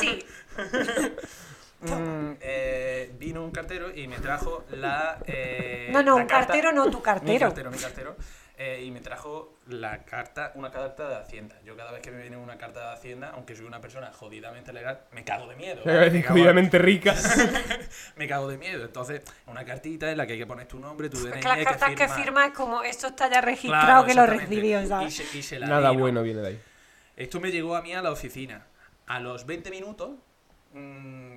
[1.93, 5.19] Mm, eh, vino un cartero y me trajo la.
[5.27, 7.39] eh, No, no, la un carta- cartero, no tu Mi cartero.
[7.47, 8.15] cartero, mi cartero.
[8.57, 11.55] eh, y me trajo la carta, una carta de Hacienda.
[11.65, 14.71] Yo cada vez que me viene una carta de Hacienda, aunque soy una persona jodidamente
[14.71, 15.81] legal, me cago de miedo.
[15.85, 16.09] ¿vale?
[16.09, 17.13] Me cago, Jodidamente rica.
[18.15, 18.85] me cago de miedo.
[18.85, 21.47] Entonces, una cartita en la que hay que poner tu nombre, tu DNI, Es que
[21.49, 24.87] las cartas que firma es como esto está ya registrado Claro, que lo recibió, Y
[24.87, 25.15] ¿sabes?
[25.15, 26.01] se, y se la Nada di, ¿no?
[26.01, 26.59] bueno viene de ahí.
[27.17, 28.65] Esto me llegó a mí a la oficina.
[29.07, 30.11] A los 20 minutos,
[30.73, 31.35] mm,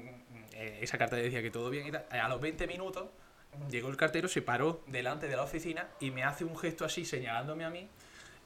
[0.58, 2.04] eh, esa carta decía que todo bien y tal.
[2.12, 3.06] eh, A los 20 minutos,
[3.70, 7.04] llegó el cartero, se paró delante de la oficina y me hace un gesto así,
[7.04, 7.88] señalándome a mí,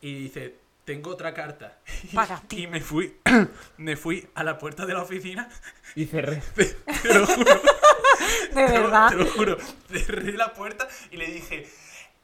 [0.00, 1.78] y dice: Tengo otra carta.
[2.14, 2.64] Para ti.
[2.64, 3.16] Y me fui,
[3.78, 5.48] me fui a la puerta de la oficina,
[5.96, 6.42] Y cerré.
[6.54, 9.08] te lo juro, De te lo- verdad.
[9.10, 9.56] te lo juro,
[9.90, 11.68] cerré la puerta y le dije.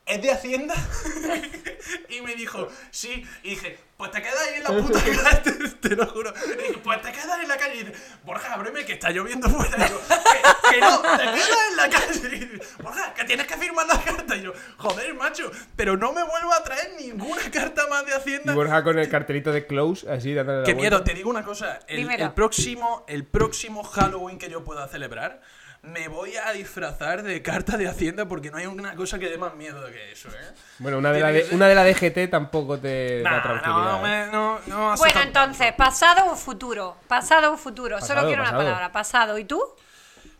[0.08, 0.74] ¿Es de Hacienda?
[2.08, 3.24] y me dijo, sí.
[3.42, 6.32] Y dije, pues te quedas ahí en la puta calle, te, te lo juro.
[6.46, 7.74] Y dije, pues te quedas en la calle.
[7.74, 7.92] Y dice,
[8.24, 9.86] Borja, ábreme que está lloviendo fuera.
[9.86, 12.36] Y yo, que, que no, te quedas en la calle.
[12.36, 14.36] Y dice, Borja, que tienes que firmar la carta.
[14.36, 18.14] Y yo, joder, macho, pero no me vuelvo a traer ninguna carta más de Y
[18.14, 18.54] Hacienda.
[18.54, 20.96] Borja con el cartelito de close, así dándole la Qué vuelta.
[20.96, 21.80] miedo, te digo una cosa.
[21.86, 25.40] El, el próximo, el próximo Halloween que yo pueda celebrar,
[25.82, 29.38] me voy a disfrazar de carta de Hacienda porque no hay una cosa que dé
[29.38, 30.54] más miedo que eso, ¿eh?
[30.78, 33.82] Bueno, una de, la de, ser- una de la DGT tampoco te Nah, da tranquilidad.
[33.82, 34.00] no, ¿eh?
[34.26, 36.96] me- no, no Bueno, tan- entonces, ¿pasado o futuro?
[37.06, 37.96] Pasado o futuro.
[37.98, 38.60] Pasado, Solo quiero pasado.
[38.60, 38.92] una palabra.
[38.92, 39.38] Pasado.
[39.38, 39.62] ¿Y tú?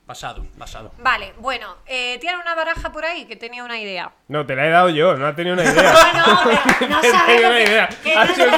[0.07, 0.91] Pasado, pasado.
[0.99, 4.11] Vale, bueno, eh, tiene una baraja por ahí que tenía una idea.
[4.29, 5.93] No, te la he dado yo, no ha tenido una idea.
[6.15, 8.51] No, no, no sabes lo una que- Ha no sido,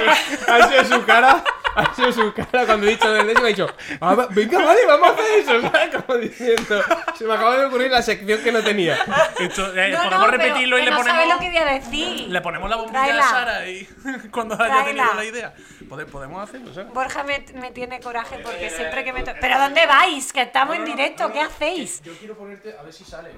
[0.49, 1.43] ha sido su cara.
[1.77, 3.25] Ha sido su cara cuando he dicho eso.
[3.25, 3.67] Me ha dicho,
[4.01, 5.61] "Ah, va- venga, vale, vamos a hacer eso.
[5.63, 5.95] ¿sabes?
[6.05, 6.83] Como diciendo,
[7.17, 8.99] se me acaba de ocurrir la sección que no tenía.
[9.39, 11.57] Esto, eh, No, podemos no, repetirlo y le que no ponemos, sabes lo que voy
[11.59, 12.29] a decir.
[12.29, 13.25] le ponemos la bombilla Tráela.
[13.25, 13.85] a Sara y
[14.33, 14.85] cuando haya Tráela.
[14.85, 15.55] tenido la idea.
[15.89, 16.89] Pode- Podemos hacerlo, Sara.
[16.91, 19.23] Borja me, me tiene coraje porque siempre que me...
[19.23, 20.33] to- ¿Pero dónde vais?
[20.33, 22.03] Que estamos en directo, ¿qué hacéis?
[22.03, 23.31] Yo quiero ponerte, a ver si sale.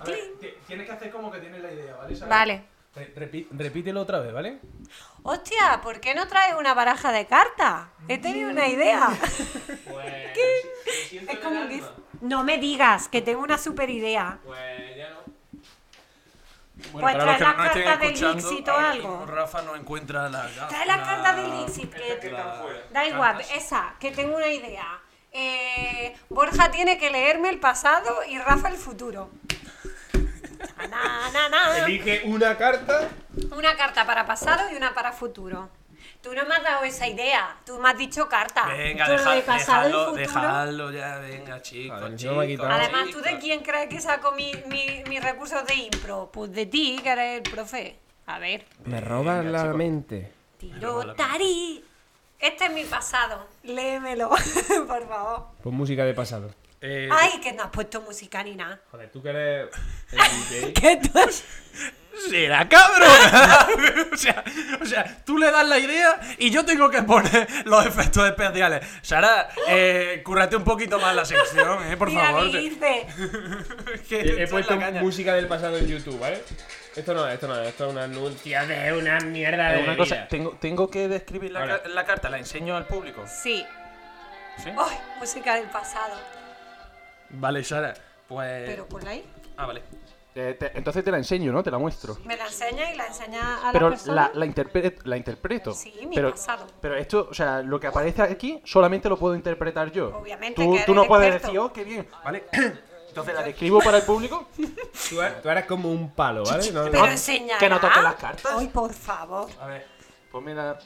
[0.00, 2.14] A ver, ti- tienes que hacer como que tienes la idea, ¿vale?
[2.16, 2.28] Sara?
[2.30, 2.62] Vale.
[2.94, 4.58] Re- repi- repítelo otra vez, ¿vale?
[5.26, 7.88] Hostia, ¿por qué no traes una baraja de cartas?
[8.08, 9.08] He tenido una idea.
[9.88, 11.82] Pues, Es como que...
[12.20, 14.38] No me digas que tengo una super idea.
[14.44, 15.16] Pues ya no.
[16.92, 19.26] Pues trae las cartas del Dixit o ahora algo.
[19.26, 20.46] Rafa no encuentra la.
[20.68, 22.30] Trae las cartas del Dixit, que...
[22.30, 22.62] la-
[22.92, 23.50] Da igual, cartas.
[23.56, 25.00] esa, que tengo una idea.
[25.32, 29.30] Eh, Borja tiene que leerme el pasado y Rafa el futuro.
[30.90, 31.78] Na, na, na.
[31.78, 33.08] Elige una carta.
[33.56, 35.68] Una carta para pasado y una para futuro.
[36.22, 37.56] Tú no me has dado esa idea.
[37.64, 38.66] Tú me has dicho carta.
[38.66, 42.00] Venga, Tú lo deja- de pasado dejadlo, dejadlo ya, venga, chicos.
[42.00, 42.36] Joder, chicos,
[42.68, 42.74] me.
[42.74, 46.30] Además, ¿tú de quién crees que saco mi- mi- mis recursos de impro?
[46.32, 47.96] Pues de ti, que eres el profe.
[48.26, 48.64] A ver.
[48.84, 49.76] Me robas Venga, la chico.
[49.76, 50.32] mente.
[50.58, 51.84] Tiro, tari.
[52.40, 53.46] Este es mi pasado.
[53.62, 54.30] Léemelo,
[54.88, 55.46] por favor.
[55.62, 56.50] Pon música de pasado.
[56.88, 58.80] Eh, Ay, que no has puesto música ni nada.
[58.92, 59.68] Joder, tú que eres
[60.12, 60.18] el
[60.50, 60.72] DJ.
[60.72, 61.18] ¿Qué tú
[62.30, 63.10] ¡Será cabrón!
[64.12, 64.42] o, sea,
[64.80, 68.86] o sea, tú le das la idea y yo tengo que poner los efectos especiales.
[69.02, 72.50] Sara, eh, cúrrate un poquito más la sección, eh, por Mira, favor.
[72.52, 73.06] dice.
[73.94, 76.42] Es que He, he es puesto música del pasado en YouTube, ¿vale?
[76.94, 80.26] Esto no, esto no, esto es un anuncio de una mierda de Eh, Una cosa,
[80.28, 83.24] tengo, tengo que describir la, ca- la carta, la enseño al público.
[83.26, 83.62] Sí.
[84.56, 84.70] ¿Sí?
[84.70, 86.14] Ay, música del pasado.
[87.30, 87.94] Vale, Sara,
[88.28, 88.62] pues.
[88.66, 89.24] Pero ponla ahí.
[89.56, 89.82] Ah, vale.
[90.34, 91.62] entonces te la enseño, ¿no?
[91.62, 92.16] Te la muestro.
[92.24, 94.30] Me la enseña y la enseña a Pero la persona.
[94.34, 95.72] la, la, interpre- la interpreto.
[95.72, 96.66] Sí, mi pero, pasado.
[96.80, 100.16] Pero esto, o sea, lo que aparece aquí solamente lo puedo interpretar yo.
[100.18, 102.06] Obviamente Tú, que tú no puedes decir, oh, qué bien.
[102.24, 102.44] ¿Vale?
[103.08, 104.48] Entonces la describo para el público.
[105.08, 106.70] Tú, eres- tú eres como un palo, ¿vale?
[106.72, 107.56] No, Pero no- enseña.
[107.58, 108.52] que no toque las cartas.
[108.54, 109.48] Ay, por favor.
[109.60, 109.86] A ver.
[110.30, 110.78] Ponme la.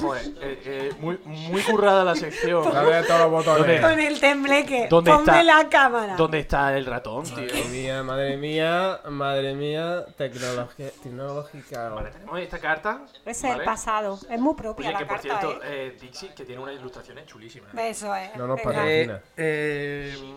[0.00, 2.70] Joder, eh, eh, muy, muy currada la sección.
[2.70, 3.80] Dale a todos los botones.
[3.80, 4.88] Con el tembleque.
[4.90, 5.42] ¿Dónde Ponme está?
[5.42, 6.16] la cámara.
[6.16, 7.34] ¿Dónde está el ratón, tío?
[7.36, 11.88] Madre mía, madre mía, madre mía, tecnológica.
[11.88, 13.00] Vale, tenemos esta carta.
[13.24, 13.54] Es ¿vale?
[13.54, 14.18] el pasado.
[14.28, 15.86] Es muy propia Oye, la que por carta, cierto, ¿eh?
[15.86, 17.70] eh, Dixie, que tiene unas ilustraciones chulísimas.
[17.74, 18.36] Eso es.
[18.36, 19.14] No nos patrocina.
[19.36, 20.34] Eh, eh,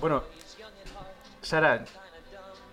[0.00, 0.22] bueno,
[1.40, 1.82] Sara,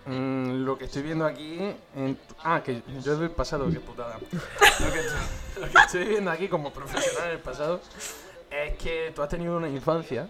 [0.06, 1.58] mm, lo que estoy viendo aquí.
[1.96, 4.18] en ah, que yo es del pasado, qué putada.
[4.18, 5.02] Lo que,
[5.60, 7.80] lo que estoy viendo aquí como profesional en el pasado
[8.50, 10.28] es que tú has tenido una infancia.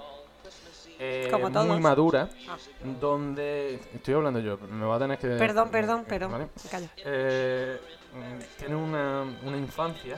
[0.98, 2.56] eh, Como muy madura, Ah.
[3.00, 3.80] donde.
[3.94, 5.28] Estoy hablando yo, me va a tener que.
[5.28, 6.32] Perdón, perdón, perdón.
[6.32, 6.48] ¿vale?
[6.72, 6.90] Me.
[7.04, 7.80] Eh,
[8.14, 10.16] mm, tiene una, una infancia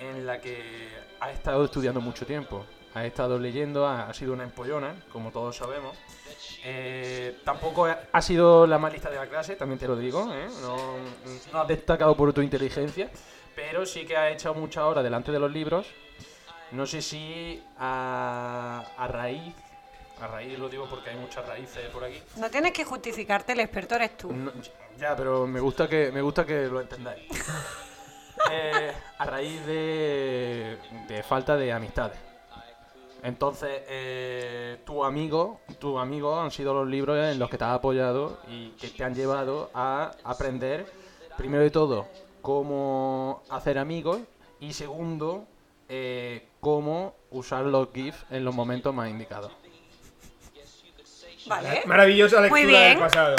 [0.00, 0.88] en la que
[1.20, 2.64] ha estado estudiando mucho tiempo.
[2.94, 5.94] Ha estado leyendo, ha, ha sido una empollona, como todos sabemos.
[6.64, 10.32] Eh, tampoco ha- sido la más lista de la clase, también te lo digo.
[10.34, 10.48] ¿eh?
[10.62, 10.76] No,
[11.52, 13.08] no has destacado por tu inteligencia,
[13.54, 15.86] pero sí que ha echado muchas horas delante de los libros.
[16.72, 19.54] No sé si a, a raíz,
[20.20, 23.60] a raíz lo digo porque hay muchas raíces por aquí, No tienes que justificarte, el
[23.60, 24.32] experto eres tú.
[24.32, 24.50] no,
[24.98, 27.22] ya, pero me gusta que me gusta que lo entendáis.
[28.52, 32.18] Eh, a raíz de, de falta de amistades.
[33.26, 37.72] Entonces, eh, tu amigo, tu amigo han sido los libros en los que te has
[37.74, 40.86] apoyado y que te han llevado a aprender,
[41.36, 42.06] primero de todo,
[42.40, 44.20] cómo hacer amigos
[44.60, 45.44] y segundo,
[45.88, 49.50] eh, cómo usar los GIFs en los momentos más indicados.
[51.48, 51.82] Vale.
[51.84, 52.90] Maravillosa lectura Muy bien.
[52.90, 53.36] del pasado.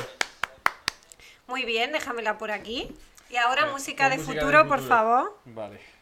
[1.47, 2.93] Muy bien, déjamela por aquí.
[3.29, 4.95] Y ahora música, de, música futuro, de por futuro.
[4.97, 5.37] favor.
[5.45, 5.96] Vale.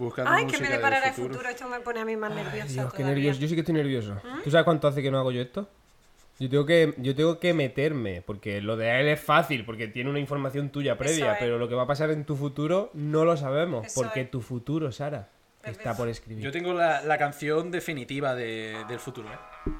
[0.00, 1.46] Buscando Ay, que me de deparará el futuro.
[1.48, 2.66] Esto me pone a mí más nerviosa.
[2.72, 3.38] Dios, qué nervioso.
[3.38, 4.14] Yo sí que estoy nervioso.
[4.14, 4.42] ¿Mm?
[4.44, 5.68] ¿Tú sabes cuánto hace que no hago yo esto?
[6.38, 10.08] Yo tengo que, yo tengo que meterme, porque lo de él es fácil, porque tiene
[10.08, 11.38] una información tuya previa, es.
[11.38, 14.30] pero lo que va a pasar en tu futuro no lo sabemos, Eso porque es.
[14.30, 15.28] tu futuro, Sara,
[15.62, 16.42] Es está por escribir.
[16.42, 19.28] Yo tengo la, la canción definitiva de- del futuro.
[19.30, 19.70] ¿eh?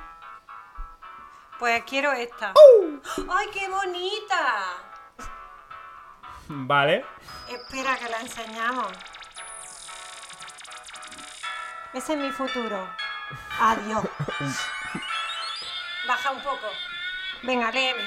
[1.59, 2.53] Pues quiero esta.
[3.31, 5.27] ¡Ay, qué bonita!
[6.49, 7.05] Vale.
[7.49, 8.89] Espera que la enseñamos.
[11.93, 12.89] Ese es mi futuro.
[13.61, 14.05] Adiós.
[16.07, 16.69] Baja un poco.
[17.43, 18.03] Venga, léeme.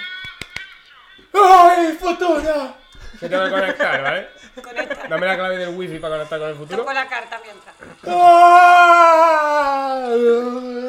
[1.34, 2.76] ¡Ay, futuro!
[3.20, 4.30] Se tengo que conectar, ¿vale?
[4.62, 5.08] Conecta.
[5.08, 6.78] Dame la clave del wifi para conectar con el futuro.
[6.78, 7.76] Toco la carta mientras.
[8.08, 9.20] ¡Ah!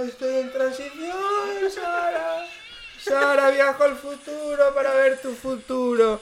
[0.06, 2.46] Estoy en transición, Sara.
[2.98, 6.20] Sara, viajo al futuro para ver tu futuro.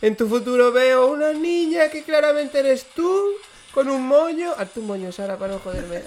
[0.00, 3.30] En tu futuro veo una niña que claramente eres tú,
[3.74, 4.54] con un moño.
[4.56, 6.02] Haz tu moño, Sara, para no joderme.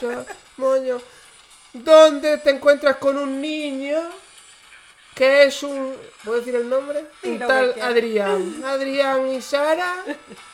[0.00, 0.24] Sa-
[0.56, 1.00] moño.
[1.74, 3.98] ¿Dónde te encuentras con un niño
[5.14, 5.94] que es un.
[6.24, 7.00] ¿Puedo decir el nombre?
[7.22, 7.88] Un Dilo, tal cualquiera.
[7.88, 8.62] Adrián.
[8.64, 9.94] Adrián y Sara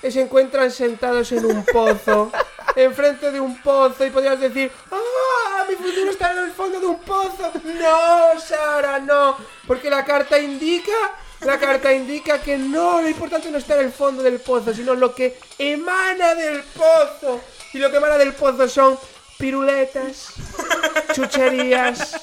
[0.00, 2.30] que se encuentran sentados en un pozo.
[2.76, 5.64] Enfrente de un pozo y podrías decir, ¡Ah!
[5.68, 7.50] Mi futuro está en el fondo de un pozo.
[7.64, 9.36] No, Sara, no.
[9.66, 10.92] Porque la carta indica.
[11.40, 14.94] La carta indica que no, lo importante no está en el fondo del pozo, sino
[14.94, 17.40] lo que emana del pozo.
[17.72, 18.98] Y lo que emana del pozo son
[19.38, 20.33] piruletas,
[21.14, 22.18] chucherías,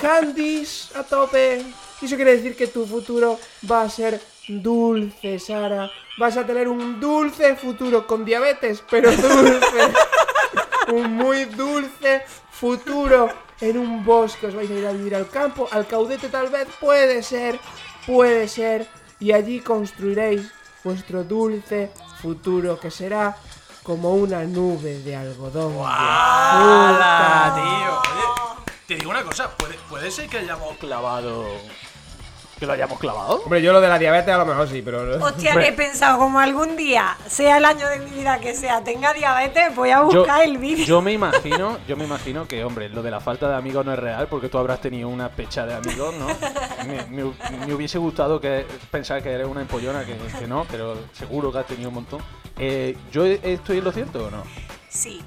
[0.00, 1.62] candies a tope.
[2.00, 3.38] Y eso quiere decir que tu futuro
[3.70, 5.90] va a ser dulce, Sara.
[6.18, 9.92] Vas a tener un dulce futuro con diabetes, pero dulce.
[10.92, 13.28] un muy dulce futuro
[13.60, 14.46] en un bosque.
[14.46, 17.58] Os vais a ir a vivir al campo, al caudete tal vez, puede ser,
[18.08, 18.88] puede ser.
[19.20, 20.50] Y allí construiréis
[20.82, 21.90] vuestro dulce
[22.22, 23.36] futuro que será
[23.82, 25.74] como una nube de algodón.
[25.74, 27.64] de ¡Hala, azúcar.
[27.64, 28.14] tío!
[28.14, 31.44] Oye, te digo una cosa, puede, puede ser que hayamos Clavado.
[32.58, 33.42] ¿Que lo hayamos clavado?
[33.44, 35.24] Hombre, yo lo de la diabetes a lo mejor sí, pero...
[35.24, 39.12] Hostia, he pensado, como algún día, sea el año de mi vida que sea, tenga
[39.12, 40.84] diabetes, voy a buscar el vídeo.
[40.84, 43.92] yo me imagino, yo me imagino que, hombre, lo de la falta de amigos no
[43.92, 46.26] es real porque tú habrás tenido una pecha de amigos, ¿no?
[46.86, 50.96] me, me- me hubiese gustado que pensar que eres una empollona, que, que no, pero
[51.12, 52.20] seguro que has tenido un montón.
[52.58, 54.42] Eh, ¿Yo estoy en lo cierto o no?
[54.88, 55.20] Sí.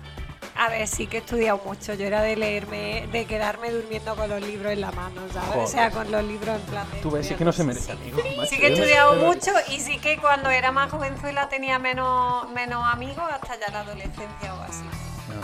[0.61, 1.95] A ver, sí que he estudiado mucho.
[1.95, 5.55] Yo era de leerme, de quedarme durmiendo con los libros en la mano, ¿sabes?
[5.57, 8.45] O sea, con los libros en plan Tú ves, es que no se merece macho.
[8.47, 12.85] Sí que he estudiado mucho y sí que cuando era más jovenzuela tenía menos, menos
[12.85, 14.83] amigos hasta ya la adolescencia o así.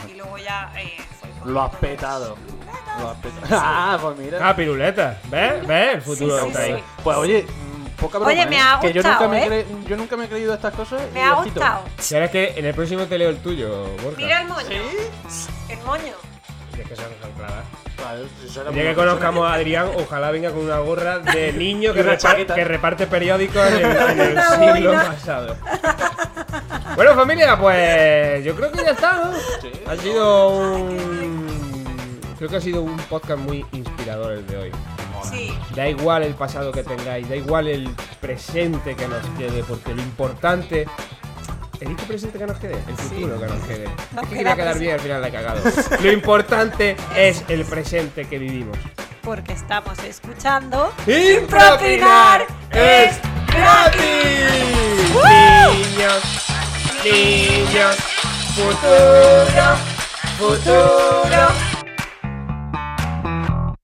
[0.07, 0.97] Y luego ya eh,
[1.45, 2.37] Lo has petado.
[3.01, 3.47] Lo has petado.
[3.49, 4.37] Ah, pues mira.
[4.47, 5.19] Ah, piruleta.
[5.31, 5.65] ¿Ves?
[5.65, 5.95] ¿Ves?
[5.95, 6.75] El futuro Sí.
[7.03, 7.47] Pues oye,
[7.97, 8.59] poca broma, Oye, me ¿eh?
[8.61, 9.65] ha que yo gustado, nunca, me he ¿eh?
[9.67, 11.01] cre- yo nunca me he creído estas cosas.
[11.13, 11.81] Me y ha gustado.
[11.99, 14.17] Si ahora es que en el próximo te leo el tuyo, Borja.
[14.17, 14.67] Mira el moño.
[15.69, 16.13] El moño.
[16.75, 17.65] Si es que son son claras.
[18.03, 22.11] Vale, que conozcamos a Adrián, ojalá venga con una gorra de niño que, Y una
[22.13, 22.55] repar- chaqueta.
[22.55, 25.03] que reparte periódicos en el, en el Una siglo boina.
[25.03, 25.57] pasado.
[26.95, 29.33] Bueno, familia, pues yo creo que ya está, ¿no?
[29.61, 29.71] Sí.
[29.87, 31.47] Ha sido un.
[32.37, 34.71] Creo que ha sido un podcast muy inspirador el de hoy.
[35.29, 35.57] Sí.
[35.75, 40.01] Da igual el pasado que tengáis, da igual el presente que nos quede, porque lo
[40.01, 40.87] importante.
[41.79, 42.73] ¿He dicho presente que nos quede?
[42.87, 43.89] El futuro que nos quede.
[44.13, 45.61] Nos es que queda quedar bien, al final la he cagado.
[46.01, 48.77] Lo importante es el presente que vivimos.
[49.21, 50.91] Porque estamos escuchando.
[51.05, 54.77] ¡Impropinar es gratis!
[55.13, 56.47] Niños,
[57.03, 57.95] niños,
[58.55, 59.75] futuro,
[60.39, 61.66] futuro,